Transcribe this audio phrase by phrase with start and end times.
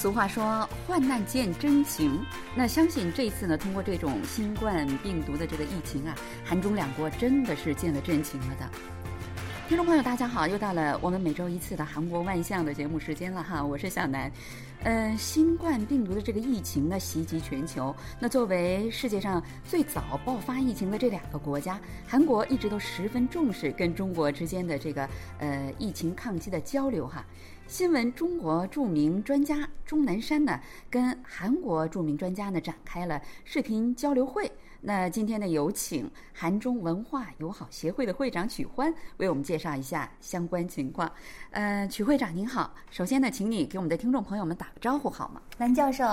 [0.00, 2.24] 俗话说“患难见真情”，
[2.56, 8.70] 那相信这次呢，通过这种新冠病毒的这个疫情啊，韩中两国真的是见了真情了的。
[9.70, 14.28] 听众朋友，大家好，又到了我们每周一次的韩国万象的节目时间了哈，我是小南。
[14.82, 27.24] 嗯，新冠病毒的这个疫情呢袭击全球，那作为世界上最早爆发疫情的这两个国家，韩国一直都十分重视跟中国之间的这个呃疫情抗击的交流哈。
[27.68, 30.58] 新闻中国著名专家钟南山呢，
[30.90, 34.50] 跟韩国著名专家呢展开了视频交流会。
[34.82, 41.10] 那今天呢，有请韩中文化友好协会的会长曲欢为我们介绍一下相关情况。
[41.50, 45.42] 呃，曲会长您好，首先呢，请你给我们的听众朋友们打个招呼好吗？
[45.58, 46.04] 南教授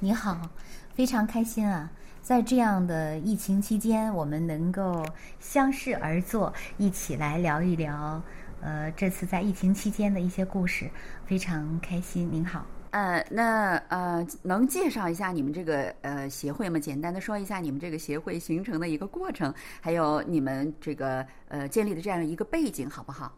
[0.00, 0.50] 你好，
[0.94, 5.06] 非常开心啊，在这样的疫情期间，我们能够
[5.38, 8.20] 相视而坐，一起来聊一聊。
[8.60, 10.90] 呃，这次在疫情期间的一些故事，
[11.24, 12.28] 非常开心。
[12.32, 16.78] 您好，呃，那呃，能介绍一下你们这个呃协会吗？
[16.78, 23.32] 简单的说一下你们这个协会形成的一个过程，还有你们这个呃建立的这样一个背景，好不好？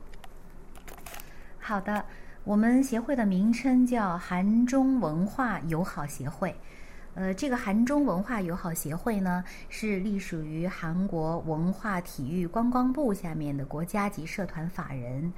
[1.59, 2.05] 好的，
[2.45, 6.55] 我们协会的名称叫韩中文化友好协会。
[7.15, 15.33] 呃，这个韩中文化友好协会呢，是隶属于韩国文化体育观光部下面的国家级社团法人。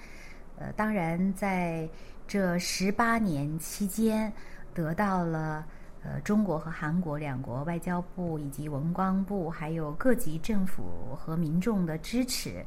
[0.58, 1.88] 呃，当然在
[2.33, 4.33] 这十八年期间，
[4.72, 5.62] 得到了
[6.02, 12.64] 呃中国和韩国两国外交部以及文光部，还有各级政府和民众的支持。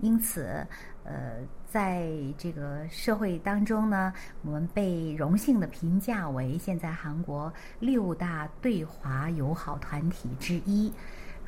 [0.00, 0.62] 因此，
[1.04, 2.06] 呃，在
[2.36, 7.50] 这个社会当中呢，我们被荣幸的评价为现在韩国
[7.80, 10.92] 六大对华友好团体之一。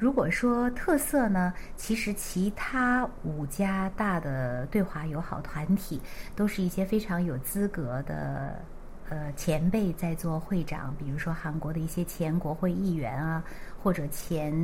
[0.01, 6.01] 如果说特色呢，其实其他五家大的对华友好团体
[6.35, 8.65] 都是一些非常有资格的。
[9.11, 13.43] 呃，前辈在做会长，比如说韩国的一些前国会议员啊，
[13.83, 14.55] 或者前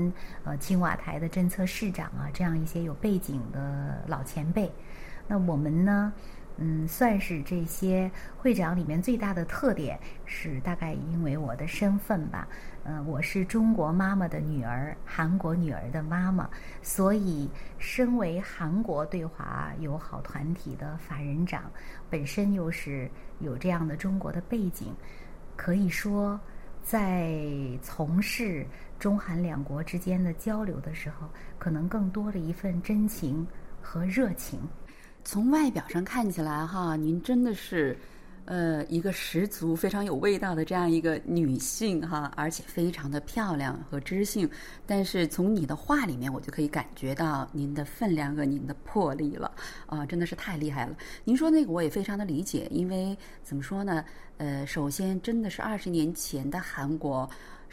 [0.45, 4.73] 呃青瓦台的政策市长啊，这样一些有背景的老前辈。
[5.27, 6.13] 那我们呢？
[6.59, 12.49] 嗯，算是这些会长里面最大的特点是，大概因为我的身份吧，
[12.89, 16.49] 嗯，我是中国妈妈的女儿，韩国女儿的妈妈，
[16.83, 21.65] 所以身为韩国对华友好团体的法人长，
[22.09, 23.11] 本身又是
[23.41, 24.95] 有这样的中国的背景，
[25.57, 26.39] 可以说
[26.81, 27.43] 在
[27.83, 28.65] 从事
[29.01, 33.45] 中韩两国之间的交流的时候，可能更多了一份真情
[33.83, 34.61] 和热情。
[35.25, 37.99] 从外表上看起来，哈，您真的是，
[38.47, 44.49] 呃，一个十足非常有味道的这样一个女性，哈，而且非常的漂亮和知性。
[44.87, 49.51] 但是从你的话里面，我就可以感觉到您的分量和您的魄力了，
[49.87, 50.97] 啊，真的是太厉害了。
[51.25, 54.05] 您说那个我也非常的理解，因为怎么说呢？
[54.39, 57.29] 呃，首先真的是二十年前的韩国。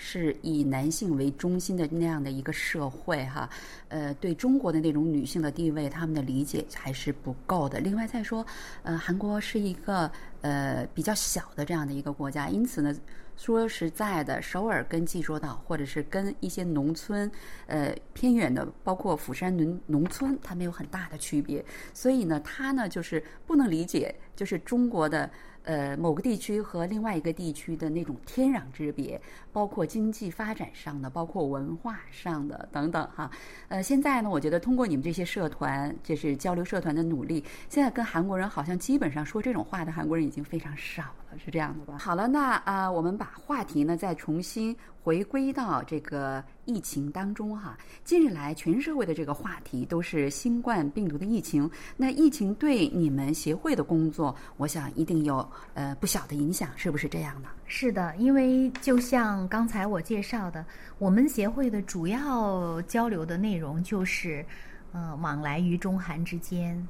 [0.05, 3.49] 是以男性为中心的那样的一个社会哈，
[3.87, 7.79] 呃，对中国的那种女性的地位，他们的理解还是不够的。
[7.79, 8.45] 另外再说，
[8.83, 12.93] 呃，韩国是一个呃比较小的这样的一个国家，因此呢，
[13.37, 17.31] 说实在的，首尔跟济州岛或者是跟一些农村，
[17.67, 21.63] 呃偏远的，包括釜山农农村，它没有很大的区别。
[21.93, 25.31] 所以呢，他呢就是不能理解，就是中国的。
[25.63, 29.19] 呃，某个地区和另外一个地区的那种天壤之别，
[29.51, 33.31] 包括经济发展上的，包括文化上的等等哈。
[33.69, 41.97] 呃，现在呢，我觉得通过你们这些社团，就是交流社团的努力，现在跟韩国人好像基本上说这种话的韩国人已经非常少了，是这样的吧？
[41.97, 46.43] 好了，那啊，我们把话题呢再重新回归到这个。
[46.65, 51.69] 疫情当中哈，近日来全社会的这个话题都是新冠病毒的疫情。
[51.97, 57.49] 那疫情对你们协会的工作，我想一定有呃不小的影响，是不是这样呢？
[57.65, 60.65] 是的，因为就像刚才我介绍的，
[60.99, 64.45] 我们协会的主要交流的内容就是，
[64.93, 66.87] 呃，往来于中韩之间。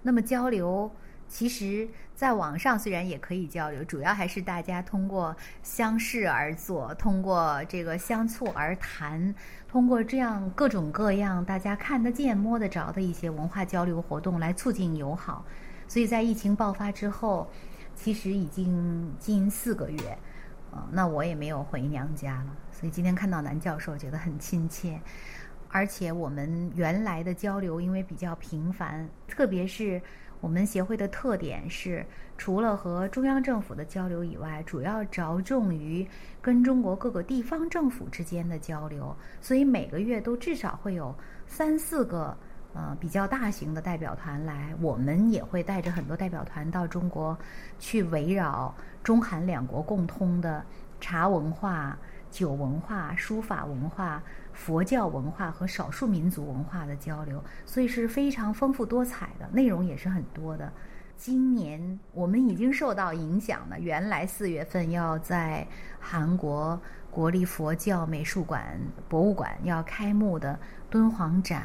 [0.00, 0.88] 那么交流。
[1.28, 9.34] 其实，在网上虽然也可以交流，主要还是大家通过相视而坐，通过这个相促而谈，
[9.68, 15.44] 通过这样各种各样大家看得见、摸得着的一些文化交流活动来促进友好。
[15.88, 17.50] 所以在疫情爆发之后，
[17.94, 20.18] 其实已经近四个月，
[20.72, 22.56] 啊，那我也没有回娘家了。
[22.70, 24.98] 所以今天看到南教授，觉得很亲切。
[25.68, 30.00] 而且我们原来的交流因为比较频繁，特别是。
[30.40, 32.04] 我们协会的特点是，
[32.36, 36.06] 除了和中央政府的交流以外，主要着重于
[36.40, 39.16] 跟中国各个地方政府之间的交流。
[39.40, 41.14] 所以每个月都至少会有
[41.46, 42.36] 三四个
[42.74, 47.36] 呃比较大型的代表团来，我们也会带着很多代表团到中国
[47.78, 50.64] 去，围绕中韩两国共通的
[51.00, 51.98] 茶文化、
[52.36, 54.22] 酒文化、书法文化、
[54.52, 60.70] 佛教文化和少数民族文化的交流，所以是非常丰富多彩的，内容也是很多的。
[61.16, 63.80] 今年我们已经受到影响了。
[63.80, 65.66] 原来四月份要在
[65.98, 66.78] 韩国
[67.10, 68.78] 国立佛教美术馆
[69.08, 70.58] 博物馆要开幕的
[70.90, 71.64] 敦煌展，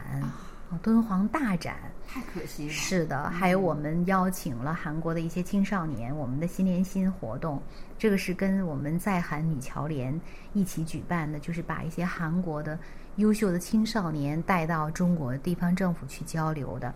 [0.82, 1.76] 敦煌大展，
[2.08, 2.72] 太可惜了。
[2.72, 7.62] 是的，还有我们邀请了韩国的一些青少年，我们的新年新活动，
[8.02, 10.20] 这个是跟我们在韩女侨联
[10.54, 12.76] 一起举办的，就是把一些韩国的
[13.18, 16.92] 优秀的青少年带到中国地方政府去交流的，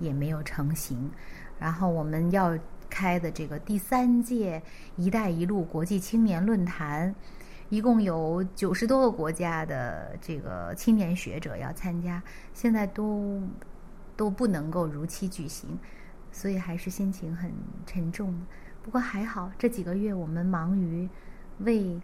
[0.00, 1.10] 也没有成型。
[1.58, 2.54] 然后我们要
[2.90, 4.62] 开的这个第三届
[4.96, 7.14] “一带一路”国际青年论坛，
[7.70, 12.22] 一共有九十多个国家的这个青年学者要参加，
[12.52, 13.42] 现在都
[14.14, 15.70] 都不能够如期举行，
[16.30, 17.50] 所以还是心情很
[17.86, 18.38] 沉重。
[18.82, 21.08] 不过还好，这几个月我们忙于
[21.58, 22.00] 为。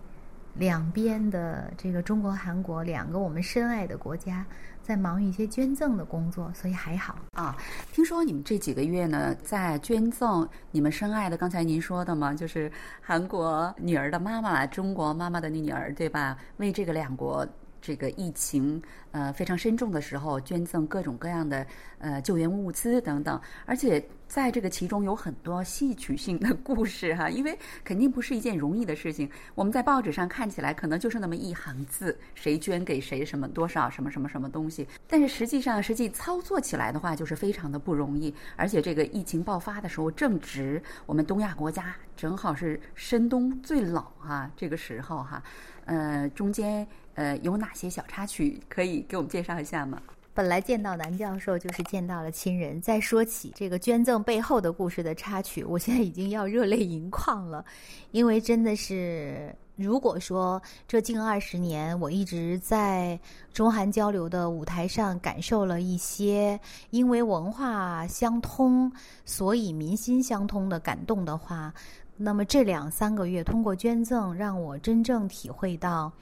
[0.59, 4.43] 两边的这个中国、韩国两个我们深爱的国家，
[4.83, 7.55] 在忙于一些捐赠的工作，所以还好啊。
[7.93, 16.39] 听说你们这几个月呢，在捐赠你们深爱的，刚才您说的嘛，就是韩国女儿的妈妈，中国妈妈的女儿，对吧？
[16.57, 17.47] 为这个两国。
[17.87, 21.65] 这个疫情呃非常深重的时候，捐赠各种各样的
[22.01, 29.31] 呃救援物资等等，而且在这个其中有很多戏曲性的故事哈，因为肯定不是一件容易的事情。
[29.55, 38.35] 我们在报纸上看起来可能就是那么一行字，谁捐给谁什么多少什么什么什么东西，但是实际上实际操作起来的话，就是非常的不容易。
[38.57, 45.41] 而且这个疫情爆发的时候，正值我们东亚国家正好是深冬最冷哈，这个时候哈，
[45.85, 46.85] 呃中间。
[47.17, 50.01] 呃，有哪些小插曲可以给我们介绍一下吗？
[50.33, 52.79] 本来见到南教授就是见到了亲人。
[52.79, 57.65] 再说起这个捐赠背后的故事的插曲，我现在已经要热泪盈眶了，
[58.11, 63.19] 因为真的是，如果说这近二十年我一直在
[63.51, 66.61] 中韩交流的舞台上感受了一些
[66.91, 68.93] 因为文化相通，
[69.25, 71.73] 所以民心相通的感动的话，
[72.15, 76.13] 那么这两三个月通过捐赠，让我真正体会到。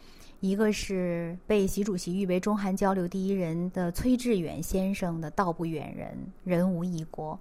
[0.45, 6.15] 一个是被习主席誉为中韩交流第一人的崔致远先生的“道不远人，
[6.45, 7.39] 人无异国”，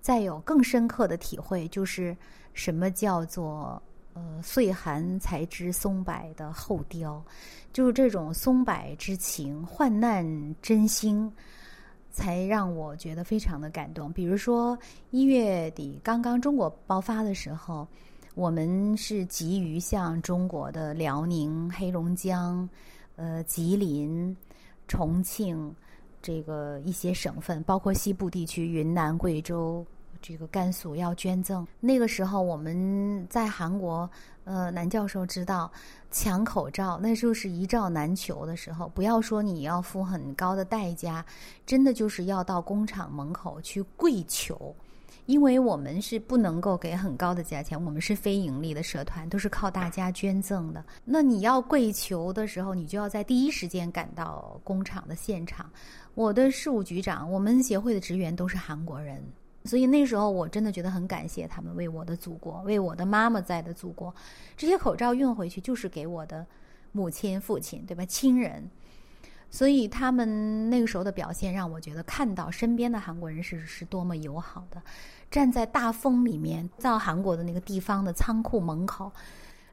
[0.00, 2.16] 再有更深刻的体会，就是
[2.52, 3.82] 什么叫做
[4.14, 7.20] “呃岁寒才知松柏的厚凋”，
[7.74, 10.24] 就是这种松柏之情、患难
[10.62, 11.28] 真心，
[12.12, 14.12] 才让我觉得非常的感动。
[14.12, 14.78] 比如说
[15.10, 17.84] 一月底刚刚中国爆发的时候。
[18.34, 22.68] 我们是急于向中国的辽宁、黑龙江、
[23.14, 24.36] 呃吉林、
[24.88, 25.72] 重庆
[26.20, 29.86] 这个一些省份，包括西部地区云南、贵州、
[30.20, 31.64] 这个甘肃要捐赠。
[31.78, 34.10] 那个时候我们在韩国，
[34.42, 35.70] 呃，南教授知道
[36.10, 38.88] 抢口罩，那就是一罩难求的时候。
[38.88, 41.24] 不要说你要付很高的代价，
[41.64, 44.74] 真的就是要到工厂门口去跪求。
[45.26, 50.84] 因为我们是不能够给很高的价钱，我们是非盈利的社团，都是靠大家捐赠的。
[51.04, 55.70] 那你要跪求的时候，你就要在第一时间赶到工厂的现场。
[56.14, 59.22] 我的事务局长，我们协会的职员都是韩国人，
[59.64, 64.14] 所以那时候我真的觉得很感谢他们，为我的祖国，为我的妈妈在的祖国，
[64.56, 66.46] 这些口罩运回去就是给我的
[66.92, 68.04] 母亲、父亲，对吧？
[68.04, 68.62] 亲人。
[69.54, 74.82] 所以他们那个时候的表现让我觉得，看到身边的韩国人是是多么友好的。
[75.30, 79.12] 站在大风里面，到韩国的那个地方的仓库门口，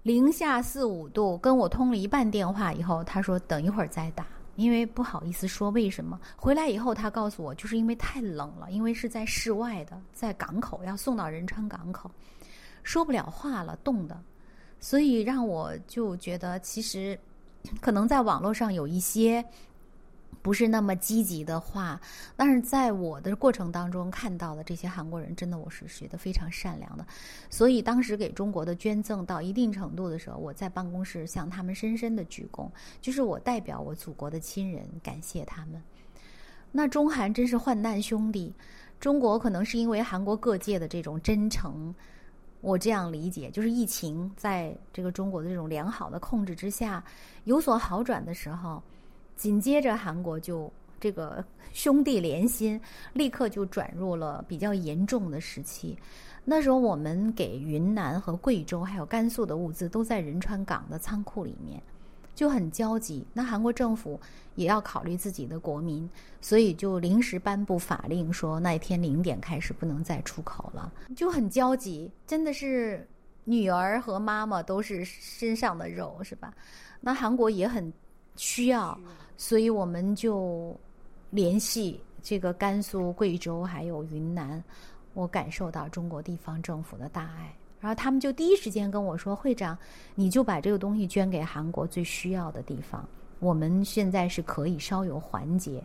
[0.04, 4.24] 零下四五度，跟我通了一半电话以后，他说等一会儿再打，
[4.56, 6.20] 因为不好意思说为什么。
[6.36, 12.12] 回来以后，他告诉我，就是因为太冷了，因为是在室外的，在港口要送到仁川港口，
[12.84, 14.16] 说不了话了，冻的。
[14.80, 17.18] 所以让我就觉得，其实
[17.80, 19.44] 可能在网络上有一些。
[20.42, 22.02] 不是那么积极的话，
[22.36, 27.06] 但是在我的过程当中看到的这些韩国人，真的我是觉得非常善良的。
[27.50, 32.68] 所以当时给中国的捐赠到一定程度的时候，我在办公室向他们深深的鞠躬，
[33.02, 35.80] 就是我代表我祖国的亲人感谢他们。
[36.72, 38.52] 那中韩真是患难兄弟，
[39.00, 41.94] 中国可能是因为韩国各界的这种真诚，
[42.62, 47.04] 我这样理解，就是疫情在这个中国的这种良好的控制之下
[47.44, 48.82] 有所好转的时候。
[49.36, 52.80] 紧接着，韩国就这个兄弟连心，
[53.14, 55.98] 立刻就转入了比较严重的时期。
[56.44, 61.82] 那时候，我们给云南和贵州还有甘肃的物资都在仁川港的仓库里面，
[62.34, 63.24] 就很焦急。
[63.32, 64.20] 那韩国政府
[64.56, 66.10] 也要考虑自己的国民，
[66.42, 72.12] 所以就临时颁布法令，说那一天零点开始不能再出口了，就很焦急。
[72.26, 73.08] 真的是
[73.44, 76.52] 女儿和妈妈都是身上的肉，是吧？
[77.00, 77.94] 那韩国也很
[78.36, 78.98] 需要，
[79.38, 80.76] 所以我们就
[81.30, 84.64] 联系这个甘肃、贵州还有云南，
[85.14, 87.54] 我感受到中国地方政府的大爱。
[87.80, 89.76] 然后他们就第一时间跟我说：“会长，
[90.14, 93.04] 你就把这个东西捐给韩国最需要的地方。
[93.40, 95.84] 我们现在是可以稍有缓解。”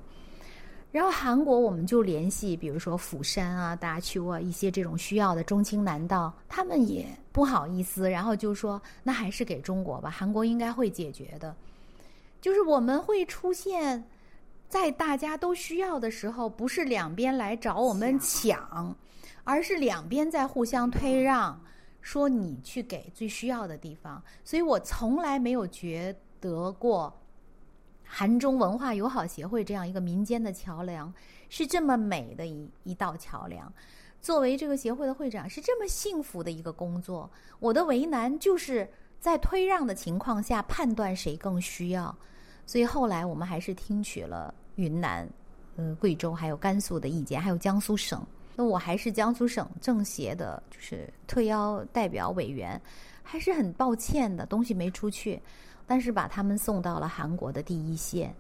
[0.93, 11.55] 然后韩国我们就联系，比如说釜山啊、大邱啊一些这种需要的中青南道，他们也不好意思，然后就说：“那还是给中国吧，韩国应该会解决的。”
[12.47, 14.05] 就是我们会出现
[14.69, 18.97] 在大家都需要的时候，不是两边来找我们抢，
[19.43, 21.61] 而是两边在互相推让。
[22.01, 27.13] 说你去给最需要的地方，所以我从来没有觉得过
[28.05, 31.13] 韩中文化友好协会这样一个民间的桥梁
[31.49, 33.73] 是这么美的一一道桥梁。
[34.23, 37.29] 作为这个协会的会长，是这么幸福的一个工作。
[37.59, 38.89] 我的为难就是
[39.19, 42.17] 在推让的情况下判断谁更需要，
[42.67, 45.27] 所以后来我们还是听取了云南、
[45.77, 48.21] 呃贵州还有甘肃的意见，还有江苏省。
[48.57, 52.81] 那我还是江苏省政协的，就是特邀代表委员，
[53.23, 55.41] 还是很抱歉的，东西没出去，
[55.87, 58.35] 但是把他们送到了韩国的第一线，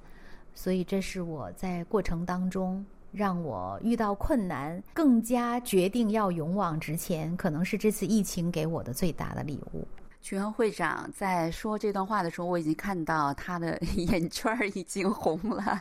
[0.54, 9.86] 所以这是我在过程当中让我遇到困难，更加决定要勇往直前，可能是这次疫情给我的最大的礼物。
[10.26, 15.80] 曲恩会长在说这段话的时候，我已经看到他的 眼圈儿已经红了。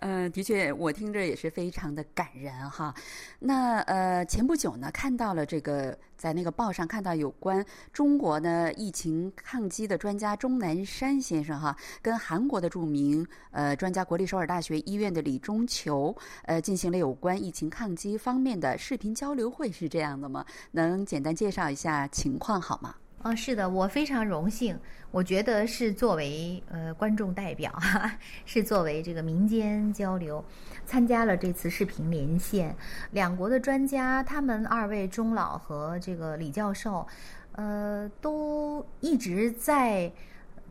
[0.00, 2.94] 嗯，的确，我听着也是非常的感人哈。
[3.38, 20.44] 那呃，前不久呢，看到了这个在那个报上看到有关中国的疫情抗击的专家钟南山先生哈，跟韩国的著名呃专家国立首尔大学医院的李中求呃进行了有关疫情抗击方面的视频交流会，是这样的吗？
[20.72, 22.94] 能简单介绍一下情况好吗？
[23.26, 24.78] 啊，是的，我非常荣幸。
[25.10, 28.08] 我觉得是作为呃观众代表哈，
[28.44, 30.44] 是作为这个民间交流，
[30.84, 32.72] 参加了这次视频连线。
[33.10, 37.04] 两国的专家，他们二位钟老和这个李教授，
[37.52, 40.12] 呃，都一直在。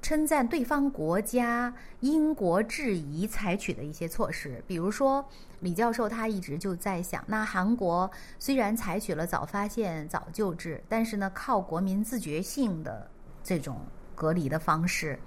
[0.05, 5.27] 称赞对方国家因国制宜采取的一些措施，比如说
[5.61, 13.09] 李教授他一直就在想，那韩国虽然采取了早发现早救治，但是呢靠国民自觉性的
[13.43, 13.79] 这种
[14.13, 15.17] 隔离的方式，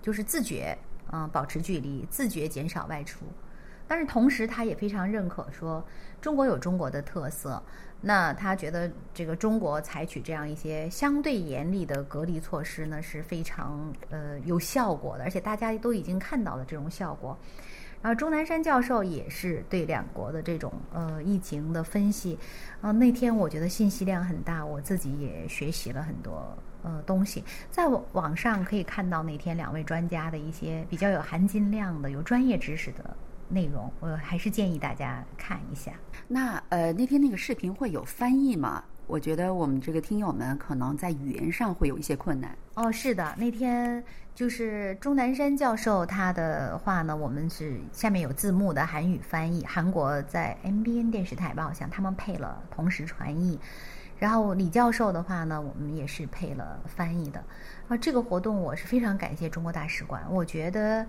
[0.00, 0.78] 就是自觉
[1.12, 3.26] 嗯保持距离，自觉减少外出，
[3.92, 5.84] 但是同时他也非常认可说
[6.18, 7.62] 中国有中国的特色。
[8.00, 17.36] 那他觉得这个中国采取这样一些相对严厉的隔离措施呢，是非常呃有效果的，而且大家都已经看到了这种效果。
[18.00, 22.38] 然后钟南山教授也是对两国的这种呃疫情的分析，
[22.80, 33.14] 啊那天我觉得信息量很大，我自己也学习了很多呃东西，在网上可以看到那天两位专家的一些比较有含金量的、有专业知识的。
[33.52, 35.92] 内容我还是建议大家看一下。
[36.26, 38.82] 那呃，那天那个视频会有翻译吗？
[39.06, 42.56] 我觉得我们这个听友们可能在语言上会有一些困难。
[42.74, 44.02] 哦，是的，那天
[44.34, 53.60] 就是钟南山教授他的话呢，我们是下面有字幕的韩语翻译，韩国在 MBN 电视台吧，好像他们配了同时传译。
[54.18, 57.44] 然后李教授的话呢，我们也是配了翻译的。
[57.88, 60.22] 啊，这个活动我是非常感谢中国大使馆。
[60.30, 61.04] 我觉得，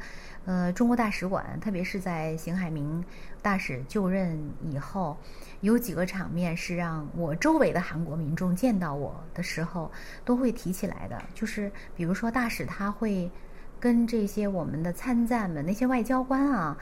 [0.46, 3.04] 呃，中国大使馆，特别是在邢海明
[3.42, 5.18] 大使就任以后，
[5.62, 9.92] 有几个场面是让我周围的韩国民众见到我的时候
[10.26, 11.22] 都会提起来的。
[11.34, 13.32] 就是比如说，大使他会
[13.80, 16.78] 跟这些我们的参赞们、那些外交官啊。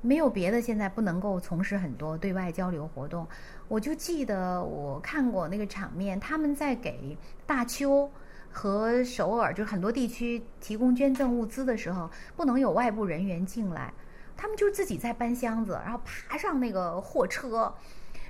[0.00, 3.26] 没有别的，现在不能够从事很多对外交流活动。
[3.66, 8.08] 我就记得我看过那个场面，他们在给大邱
[8.50, 13.92] 和首尔，就是很多地区提供捐赠物资的时候，不能有外部人员进来，
[14.36, 17.74] 他们就自己在搬箱子，然后爬上那个货车，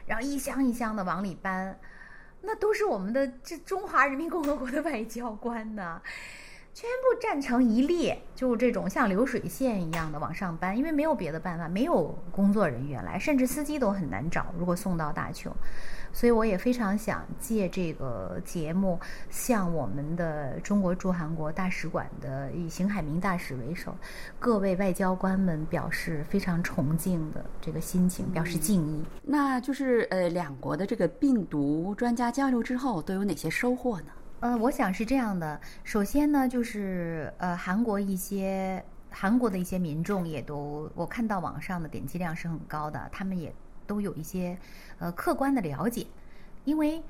[0.07, 1.79] 然后一箱一箱的往里搬。
[2.41, 6.01] 那都是我们的这中华人民共和国的外交官呢。
[6.75, 14.47] 全部站成一列，就这种像流水线一样的往上搬，因为没有别的办法，没有工作人员来，甚至司机都很难找。
[14.57, 15.51] 如果送到大邱，
[16.13, 18.99] 所以我也非常想借这个节目，
[19.31, 23.95] 向我们的中国驻韩国大使馆的以邢海明大使为首，
[24.39, 29.05] 各位外交官们表示非常崇敬的这个心情，表示敬意。
[29.23, 34.07] 那就是呃，两国的这个病毒专家交流之后，都有哪些收获呢？
[34.41, 35.61] 呃，我想是这样的。
[35.83, 43.53] 首先呢，就是呃，韩国一些韩国的一些民众也都，我看到网上的点击量是很高的，他们也
[43.89, 44.57] 都有一些
[45.01, 46.07] 呃客观的了解，
[46.65, 47.03] 因为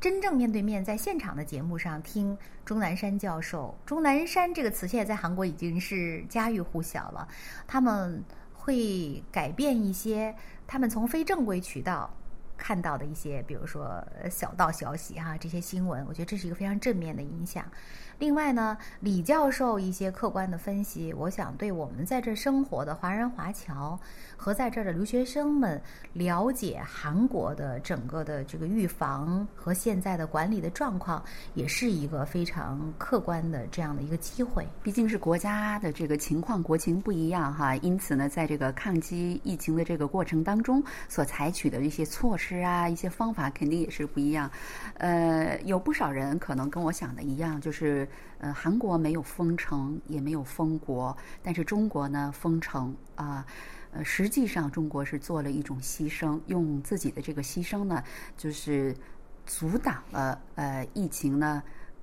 [0.00, 7.26] 真正面对面在现场的节目上听钟南山教授，钟南山这个词现在在韩国已经是家喻户晓了，
[7.66, 8.22] 他们
[8.54, 10.32] 会改变一些
[10.68, 12.08] 他们从非正规渠道。
[12.58, 17.64] 看到的一些，比如说小道消息哈，这些新闻，我觉得这是一个非常正面的影响。
[18.18, 23.98] 另外呢，李教授一些客观的分析，我想对我们在这生活的华人华侨
[24.36, 25.80] 和在这儿的留学生们
[26.14, 31.22] 了解韩国的整个的这个预防和现在的管理的状况，
[31.54, 34.66] 也是一个非常客观的这样的一个机会。
[34.82, 44.50] 毕竟是国家的这个情况国情不一样哈，因此呢，在这个抗击疫情的这个过程当中，所采取的一些措施啊，一些方法肯定也是不一样。
[44.94, 48.08] 呃，有不少人可能跟我想的一样，就是。
[48.40, 53.44] 呃，韩国没有封城，也没有封国，但是中国呢封城啊。
[53.90, 58.00] 呃，实际上中国是做了一种牺牲，用自己的这个牺牲呢，
[58.36, 58.94] 就是
[59.44, 61.60] 阻挡了呃疫情呢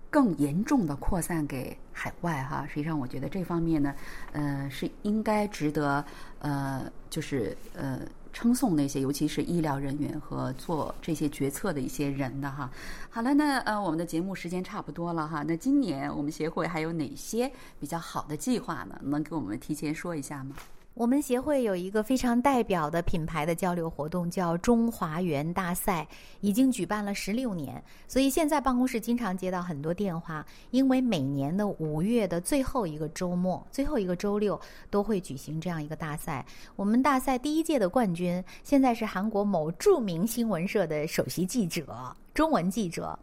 [0.10, 2.68] 更严重的扩散给海外哈。
[2.68, 3.96] 实际上，我觉得这方面呢，
[4.34, 6.04] 呃，是应该值得
[6.40, 8.02] 呃，就是呃。
[8.36, 12.70] 称颂那些，尤其是医疗人员和做这些决策的一些人的哈。
[13.10, 15.42] 好了，那呃，我们的节目时间差不多了哈。
[15.42, 17.50] 那今年我们协会还有哪些
[17.80, 19.00] 比较好的计划呢？
[19.01, 20.54] 能给我们提前说一下吗？
[20.96, 26.08] 我们协会有一个非常代表的品牌的交流活动，叫中华园大赛，
[26.40, 27.84] 已经举办了十六年。
[28.08, 34.58] 所以现在办公室经常接到很多电话，因为每年的五月的最后一个周末、最后一个周六
[34.90, 36.46] 都会举行这样一个大赛。
[36.78, 43.20] 我们大赛第一届的冠军现在是韩国某著名新闻社的首席记者，中文记者。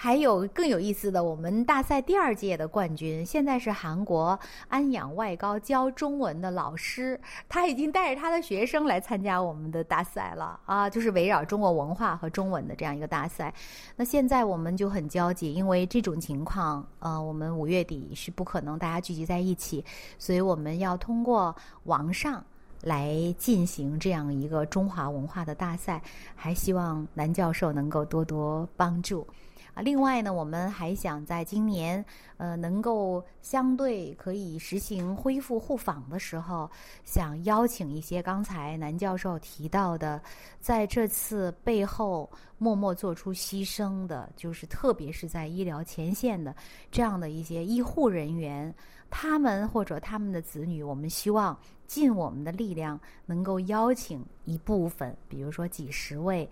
[0.00, 4.38] 还有更有意思的，我们大赛第二届的冠军现在是韩国
[4.68, 13.52] 安阳外高教中文的老师，他已经带着他的学生来参加我们的大赛了啊，就是围绕中国文化和中文的这样一个大赛。
[13.96, 19.84] 那现在我们就很焦急，因为这种情况，呃，我们五月底是不可能大家聚集在一起，
[20.16, 21.52] 所以我们要通过
[21.86, 22.44] 网上
[22.82, 26.00] 来进行这样一个中华文化的大赛，
[26.36, 29.26] 还希望南教授能够多多帮助。
[29.74, 32.04] 啊另外呢，我们还想在今年，
[32.36, 36.70] 呃，能够相对可以实行恢复互访的时候，
[37.04, 40.20] 想邀请一些刚才南教授提到的，
[40.60, 46.54] 在这次背后默默做出牺牲的，就是特别是在医疗前线的
[46.90, 48.74] 这样的一些医护人员，
[49.10, 56.48] 他们或者他们的子女，我们希望尽我们的力量，能够邀请一部分，比如说几十位，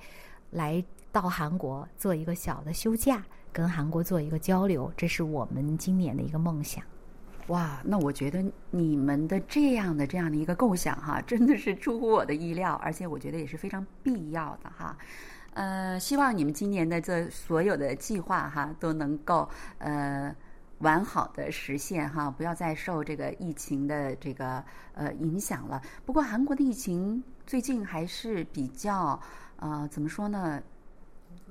[0.51, 0.85] 来。
[1.16, 6.85] 到韩国做一个小的休假，跟韩国做一个交流，这是我们今年的一个梦想。
[7.46, 14.94] 哇，那我觉得你们的这样的这样的一个构想哈， 真的是出乎我的意料，而且我觉得也是非常必要的哈。
[15.55, 19.48] 呃，希望你们今年的这所有的计划哈，都能够
[19.79, 20.37] 呃
[20.81, 25.81] 完好的实现哈，不要再受这个疫情的这个呃影响了。
[26.05, 29.18] 不过韩国的疫情最近还是比较
[29.57, 30.62] 呃怎么说呢？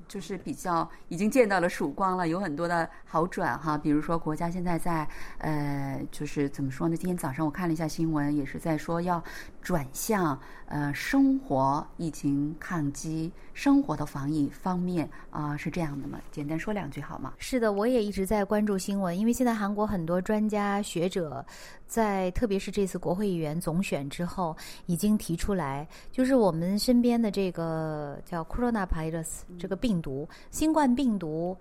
[0.08, 3.78] 就是比较已经见到了曙光了，有很多的好转哈。
[3.78, 5.08] 比如说，国家现在在
[5.40, 6.96] 呃，就是怎么说呢？
[6.96, 9.24] 今天早上我看了一下新闻，也是在说要
[9.66, 16.20] 转向呃生活疫情抗击、生活的防疫方面啊，是这样的吗？
[16.32, 17.34] 简单说两句好吗？
[17.40, 21.44] 是的，我也一直在关注新闻，因为现在韩国很多专家学者
[21.88, 29.96] 在，特别是这次国会议员总选之后，已经提出来，就是我们身边的这个叫 coronavirus 这个病。
[29.96, 31.58] 病毒、新冠病毒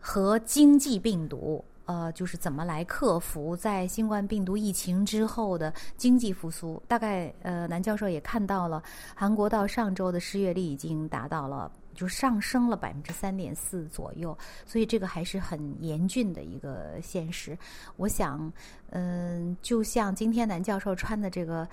[0.00, 6.80] 和经济病毒，呃，就是怎么来克服在新冠病毒疫情之后的经济复苏？
[6.86, 8.82] 大概，呃，南教授也看到了，
[9.14, 17.56] 韩国到上周的失业率已经达到了，就上升了百分之三点四左右，所以这个还是很严峻的一个现实。
[17.96, 18.52] 我想，
[18.90, 21.66] 嗯，就像今天南教授穿的这个。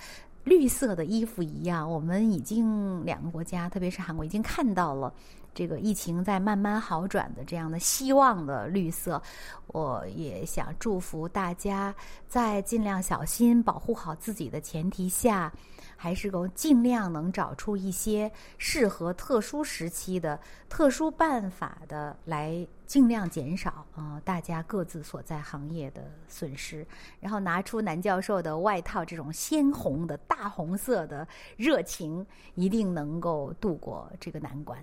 [0.46, 5.12] 绿色的衣服一样，我们已经两个国家，特别是韩国，已经看到了
[5.56, 9.20] 这个疫情在慢慢好转的这样的希望的绿色。
[9.68, 11.92] 我也想祝福大家，
[12.28, 15.50] 在尽量小心保护好自己的前提下。
[15.98, 20.38] 还是够尽量能找出一些适合特殊时期的
[20.68, 26.86] 特殊办法的，来尽量减少啊大家各自所在行业的损失。
[27.18, 32.24] 然后拿出南教授的外套，这种鲜红的大红色的热情，
[32.56, 34.78] 一定能够度过这个难关。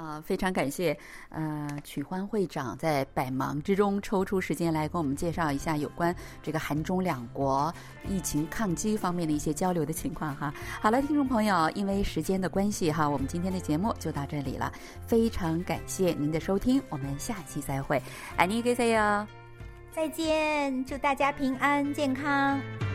[0.00, 0.96] 啊，非常感谢，
[1.28, 7.72] 呃，曲欢会长在百忙之中抽出时间来跟我们介绍一下有关这个韩中两国
[8.08, 10.52] 疫情抗击方面的一些交流的情况哈。
[10.80, 14.72] 好了，听众朋友，因为时间的关系哈，我们今天的节目就到这里了，
[15.06, 18.02] 非常感谢您的收听，我们下期再会，
[18.36, 19.26] 爱你，给谁哟，
[19.92, 22.89] 再见，祝大家平安健康。